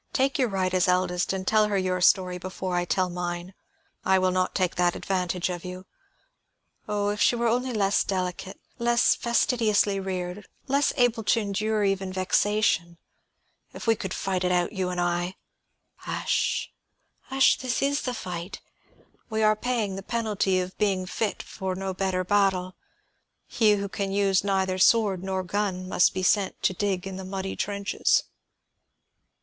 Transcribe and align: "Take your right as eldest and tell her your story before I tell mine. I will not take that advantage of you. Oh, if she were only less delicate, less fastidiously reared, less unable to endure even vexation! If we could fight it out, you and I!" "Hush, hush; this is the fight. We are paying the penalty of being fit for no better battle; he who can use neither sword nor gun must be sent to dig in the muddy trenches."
"Take 0.13 0.39
your 0.39 0.47
right 0.49 0.73
as 0.73 0.87
eldest 0.87 1.31
and 1.31 1.45
tell 1.45 1.67
her 1.67 1.77
your 1.77 2.01
story 2.01 2.39
before 2.39 2.75
I 2.75 2.85
tell 2.85 3.07
mine. 3.07 3.53
I 4.03 4.17
will 4.17 4.31
not 4.31 4.55
take 4.55 4.73
that 4.73 4.95
advantage 4.95 5.47
of 5.47 5.63
you. 5.63 5.85
Oh, 6.89 7.09
if 7.09 7.21
she 7.21 7.35
were 7.35 7.47
only 7.47 7.71
less 7.71 8.03
delicate, 8.03 8.59
less 8.79 9.13
fastidiously 9.13 9.99
reared, 9.99 10.47
less 10.65 10.89
unable 10.93 11.23
to 11.25 11.39
endure 11.39 11.83
even 11.83 12.11
vexation! 12.11 12.97
If 13.75 13.85
we 13.85 13.95
could 13.95 14.11
fight 14.11 14.43
it 14.43 14.51
out, 14.51 14.73
you 14.73 14.89
and 14.89 14.99
I!" 14.99 15.35
"Hush, 15.97 16.71
hush; 17.25 17.59
this 17.59 17.83
is 17.83 18.01
the 18.01 18.15
fight. 18.15 18.59
We 19.29 19.43
are 19.43 19.55
paying 19.55 19.95
the 19.97 20.01
penalty 20.01 20.59
of 20.59 20.75
being 20.79 21.05
fit 21.05 21.43
for 21.43 21.75
no 21.75 21.93
better 21.93 22.23
battle; 22.23 22.75
he 23.45 23.73
who 23.75 23.87
can 23.87 24.11
use 24.11 24.43
neither 24.43 24.79
sword 24.79 25.23
nor 25.23 25.43
gun 25.43 25.87
must 25.87 26.11
be 26.15 26.23
sent 26.23 26.59
to 26.63 26.73
dig 26.73 27.05
in 27.05 27.17
the 27.17 27.23
muddy 27.23 27.55
trenches." 27.55 28.23